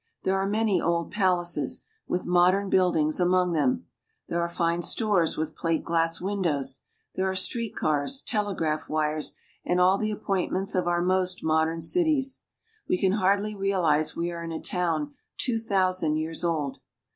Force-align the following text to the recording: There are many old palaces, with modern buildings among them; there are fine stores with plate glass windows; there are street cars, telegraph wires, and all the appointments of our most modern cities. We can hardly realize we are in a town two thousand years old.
There 0.23 0.35
are 0.35 0.49
many 0.49 0.81
old 0.81 1.11
palaces, 1.11 1.83
with 2.07 2.25
modern 2.25 2.69
buildings 2.71 3.19
among 3.19 3.51
them; 3.51 3.85
there 4.29 4.41
are 4.41 4.49
fine 4.49 4.81
stores 4.81 5.37
with 5.37 5.55
plate 5.55 5.83
glass 5.83 6.19
windows; 6.19 6.79
there 7.13 7.29
are 7.29 7.35
street 7.35 7.75
cars, 7.75 8.23
telegraph 8.23 8.89
wires, 8.89 9.35
and 9.63 9.79
all 9.79 9.99
the 9.99 10.09
appointments 10.09 10.73
of 10.73 10.87
our 10.87 11.03
most 11.03 11.43
modern 11.43 11.81
cities. 11.81 12.41
We 12.89 12.97
can 12.97 13.11
hardly 13.11 13.53
realize 13.53 14.15
we 14.15 14.31
are 14.31 14.43
in 14.43 14.51
a 14.51 14.59
town 14.59 15.13
two 15.37 15.59
thousand 15.59 16.15
years 16.15 16.43
old. 16.43 16.79